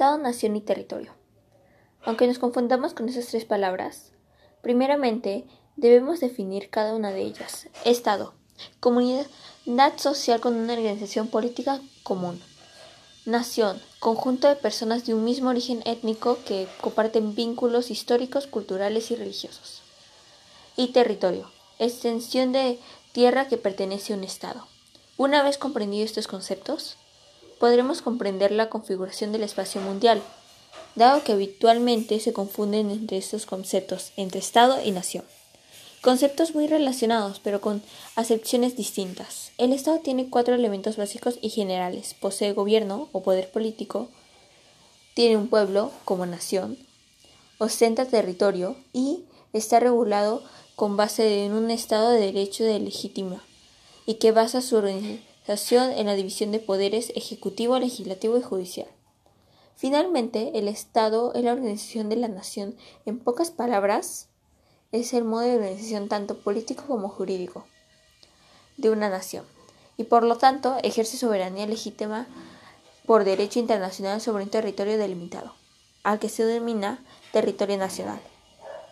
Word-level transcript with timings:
Estado, 0.00 0.16
nación 0.16 0.56
y 0.56 0.62
territorio. 0.62 1.12
Aunque 2.06 2.26
nos 2.26 2.38
confundamos 2.38 2.94
con 2.94 3.10
esas 3.10 3.26
tres 3.26 3.44
palabras, 3.44 4.12
primeramente 4.62 5.44
debemos 5.76 6.20
definir 6.20 6.70
cada 6.70 6.94
una 6.94 7.10
de 7.10 7.20
ellas. 7.20 7.68
Estado, 7.84 8.32
comunidad 8.80 9.26
social 9.98 10.40
con 10.40 10.54
una 10.54 10.72
organización 10.72 11.28
política 11.28 11.82
común. 12.02 12.40
Nación, 13.26 13.78
conjunto 13.98 14.48
de 14.48 14.56
personas 14.56 15.04
de 15.04 15.12
un 15.12 15.22
mismo 15.22 15.50
origen 15.50 15.82
étnico 15.84 16.38
que 16.46 16.66
comparten 16.80 17.34
vínculos 17.34 17.90
históricos, 17.90 18.46
culturales 18.46 19.10
y 19.10 19.16
religiosos. 19.16 19.82
Y 20.76 20.92
territorio, 20.92 21.50
extensión 21.78 22.52
de 22.52 22.78
tierra 23.12 23.48
que 23.48 23.58
pertenece 23.58 24.14
a 24.14 24.16
un 24.16 24.24
Estado. 24.24 24.66
Una 25.18 25.42
vez 25.42 25.58
comprendidos 25.58 26.08
estos 26.08 26.26
conceptos, 26.26 26.96
podremos 27.60 28.00
comprender 28.00 28.52
la 28.52 28.70
configuración 28.70 29.32
del 29.32 29.42
espacio 29.42 29.82
mundial, 29.82 30.22
dado 30.96 31.22
que 31.22 31.32
habitualmente 31.32 32.18
se 32.18 32.32
confunden 32.32 32.90
entre 32.90 33.18
estos 33.18 33.44
conceptos, 33.44 34.12
entre 34.16 34.40
Estado 34.40 34.82
y 34.82 34.90
nación. 34.90 35.24
Conceptos 36.00 36.54
muy 36.54 36.66
relacionados, 36.66 37.38
pero 37.38 37.60
con 37.60 37.82
acepciones 38.16 38.76
distintas. 38.78 39.52
El 39.58 39.74
Estado 39.74 39.98
tiene 39.98 40.30
cuatro 40.30 40.54
elementos 40.54 40.96
básicos 40.96 41.38
y 41.42 41.50
generales. 41.50 42.14
Posee 42.18 42.54
gobierno 42.54 43.10
o 43.12 43.22
poder 43.22 43.50
político, 43.50 44.08
tiene 45.12 45.36
un 45.36 45.48
pueblo 45.48 45.92
como 46.06 46.24
nación, 46.24 46.78
ostenta 47.58 48.06
territorio 48.06 48.74
y 48.94 49.24
está 49.52 49.80
regulado 49.80 50.42
con 50.76 50.96
base 50.96 51.44
en 51.44 51.52
un 51.52 51.70
Estado 51.70 52.10
de 52.10 52.20
derecho 52.20 52.64
de 52.64 52.80
legítima 52.80 53.44
y 54.06 54.14
que 54.14 54.32
basa 54.32 54.62
su 54.62 54.76
organización 54.76 55.29
en 55.46 56.06
la 56.06 56.14
división 56.14 56.52
de 56.52 56.60
poderes 56.60 57.12
ejecutivo, 57.16 57.78
legislativo 57.78 58.38
y 58.38 58.42
judicial. 58.42 58.88
Finalmente, 59.74 60.52
el 60.58 60.68
Estado 60.68 61.32
es 61.34 61.42
la 61.42 61.52
organización 61.52 62.08
de 62.08 62.16
la 62.16 62.28
nación. 62.28 62.76
En 63.06 63.18
pocas 63.18 63.50
palabras, 63.50 64.28
es 64.92 65.12
el 65.14 65.24
modo 65.24 65.42
de 65.42 65.56
organización 65.56 66.08
tanto 66.08 66.38
político 66.38 66.84
como 66.86 67.08
jurídico 67.08 67.64
de 68.76 68.90
una 68.90 69.08
nación 69.08 69.44
y 69.96 70.04
por 70.04 70.22
lo 70.22 70.36
tanto 70.36 70.76
ejerce 70.82 71.16
soberanía 71.16 71.66
legítima 71.66 72.26
por 73.06 73.24
derecho 73.24 73.58
internacional 73.58 74.20
sobre 74.20 74.44
un 74.44 74.50
territorio 74.50 74.98
delimitado, 74.98 75.54
al 76.02 76.18
que 76.18 76.28
se 76.28 76.44
denomina 76.44 77.04
territorio 77.32 77.76
nacional. 77.76 78.20